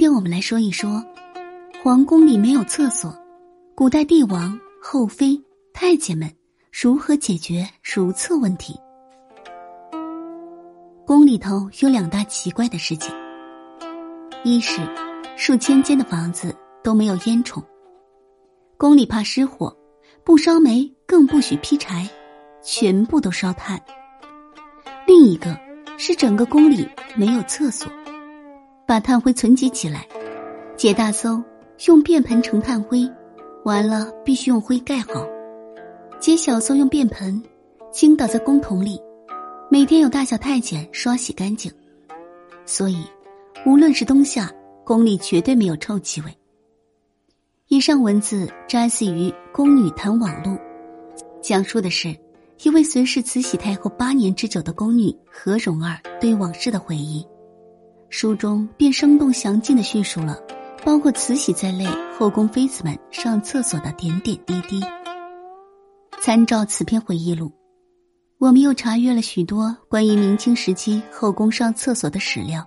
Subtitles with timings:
[0.00, 1.04] 今天我们来说一说，
[1.84, 3.14] 皇宫里没有厕所，
[3.74, 5.38] 古代帝王、后妃、
[5.74, 6.32] 太监们
[6.72, 8.74] 如何解决如厕问题？
[11.06, 13.14] 宫里头有两大奇怪的事情：
[14.42, 14.80] 一是
[15.36, 17.62] 数千间的房子都没有烟囱，
[18.78, 19.76] 宫里怕失火，
[20.24, 22.08] 不烧煤更不许劈柴，
[22.62, 23.78] 全部都烧炭；
[25.06, 25.54] 另一个
[25.98, 27.86] 是整个宫里没有厕所。
[28.90, 30.04] 把炭灰存积起来，
[30.76, 31.40] 解大搜
[31.86, 33.08] 用便盆盛炭灰，
[33.64, 35.24] 完了必须用灰盖好；
[36.18, 37.40] 解小搜用便盆
[37.92, 39.00] 倾倒在公桶里，
[39.70, 41.70] 每天有大小太监刷洗干净。
[42.66, 43.04] 所以，
[43.64, 46.36] 无论是冬夏，宫里绝对没有臭气味。
[47.68, 50.50] 以上文字摘自于《宫女谈网录》，
[51.40, 52.12] 讲述的是
[52.64, 57.24] 一位随侍慈禧太后八年之久的宫女何蓉儿对往事的回忆。
[58.12, 60.36] 书中便生动详尽的叙述了，
[60.84, 61.86] 包括慈禧在内
[62.18, 64.80] 后宫妃子们上厕所的点点滴滴。
[66.20, 67.52] 参照此篇回忆录，
[68.38, 72.66] 我们又查阅了许多关于明清时期后宫上厕所的史料。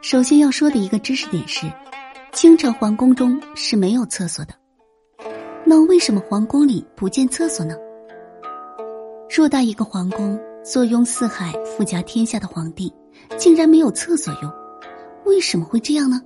[0.00, 1.66] 首先要说的一个知识点是，
[2.32, 4.54] 清朝皇宫中是没有厕所的。
[5.64, 7.74] 那为什么皇宫里不建厕所呢？
[9.28, 12.94] 偌大一个皇宫，坐拥四海、富甲天下的皇帝。
[13.36, 14.52] 竟然没有厕所用，
[15.24, 16.20] 为什么会这样呢？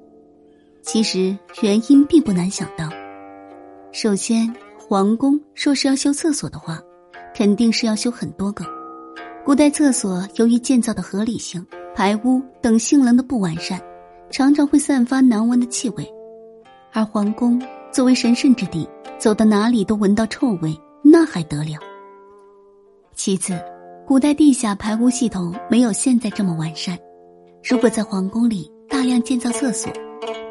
[0.82, 2.88] 其实原因并不难想到。
[3.92, 6.80] 首先，皇宫若是要修厕所的话，
[7.34, 8.64] 肯定是要修很多个。
[9.44, 13.80] 古代厕所由于建造的合理性、排污等性能的不完善，
[14.30, 16.06] 常常会散发难闻的气味。
[16.92, 17.60] 而皇宫
[17.92, 21.78] 作为神圣之地，走到哪里都闻到臭味，那还得了？
[23.14, 23.58] 其次。
[24.10, 26.98] 古代地下排污系统没有现在这么完善，
[27.62, 29.88] 如果在皇宫里大量建造厕所，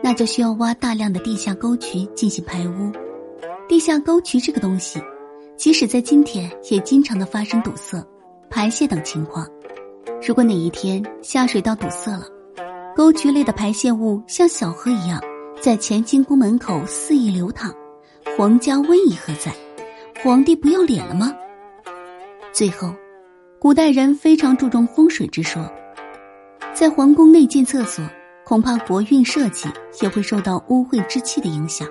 [0.02, 2.89] 那就需要挖大量的地下沟渠进行排污。
[3.67, 4.98] 地下沟渠这个东西，
[5.58, 8.02] 即使在今天也经常的发生堵塞、
[8.50, 9.45] 排泄等情况。
[10.26, 12.28] 如果哪一天下水道堵塞了，
[12.95, 15.22] 沟渠内的排泄物像小河一样
[15.60, 17.76] 在乾清宫门口肆意流淌，
[18.38, 19.54] 皇家威仪何在？
[20.23, 21.36] 皇帝不要脸了吗？
[22.54, 22.89] 最后。
[23.61, 25.70] 古代人非常注重风水之说，
[26.73, 28.02] 在皇宫内建厕所，
[28.45, 29.70] 恐怕国运社稷
[30.02, 31.86] 也会受到污秽之气的影响。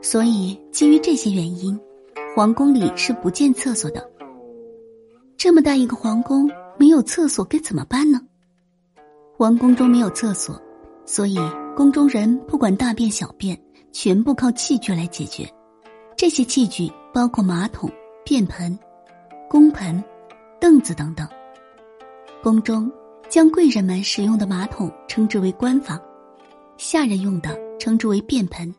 [0.00, 1.78] 所以，基于这些原因，
[2.34, 4.10] 皇宫里是不建厕所的。
[5.36, 8.18] 这么大一个皇宫，没有厕所该怎么办呢？
[9.36, 10.58] 皇宫中没有厕所，
[11.04, 11.38] 所以
[11.76, 13.54] 宫中人不管大便小便，
[13.92, 15.46] 全部靠器具来解决。
[16.16, 17.90] 这些器具包括马桶、
[18.24, 18.78] 便盆、
[19.46, 20.02] 宫盆。
[20.64, 21.28] 凳子等等，
[22.42, 22.90] 宫中
[23.28, 26.00] 将贵人们使用的马桶称之为官房，
[26.78, 28.74] 下人用的称之为便盆，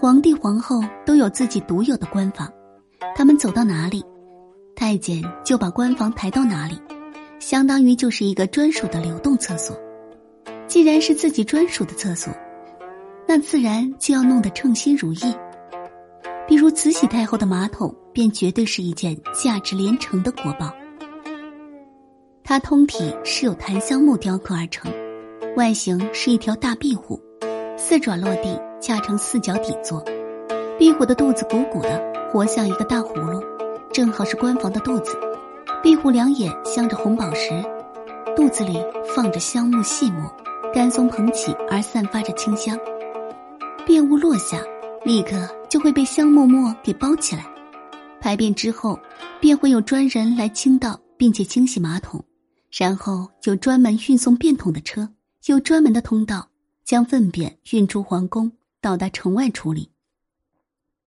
[0.00, 2.50] 皇帝皇后都有自己独有的官房，
[3.14, 4.02] 他们走到哪里，
[4.74, 6.80] 太监就把官房抬到哪里，
[7.38, 9.78] 相当于就是一个专属的流动厕所。
[10.66, 12.32] 既然是自己专属的厕所，
[13.28, 15.36] 那自然就要弄得称心如意。
[16.48, 20.72] 比如慈禧太后的马桶，便绝对是一件价值连城的国宝。
[22.50, 24.90] 它通体是由檀香木雕刻而成，
[25.54, 27.16] 外形是一条大壁虎，
[27.76, 30.04] 四爪落地，架成四角底座。
[30.76, 33.40] 壁虎的肚子鼓鼓的，活像一个大葫芦，
[33.92, 35.16] 正好是官房的肚子。
[35.80, 37.50] 壁虎两眼镶着红宝石，
[38.34, 38.84] 肚子里
[39.14, 40.28] 放着香木细末，
[40.74, 42.76] 干松蓬起而散发着清香。
[43.86, 44.58] 便物落下，
[45.04, 45.36] 立刻
[45.68, 47.46] 就会被香木末给包起来。
[48.20, 48.98] 排便之后，
[49.38, 52.20] 便会有专人来清道，并且清洗马桶。
[52.70, 55.12] 然后有专门运送便桶的车，
[55.46, 56.50] 有专门的通道，
[56.84, 59.90] 将粪便运出皇宫，到达城外处理。